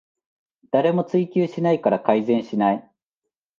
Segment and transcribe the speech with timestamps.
[0.71, 2.91] 誰も追及しないから改善しない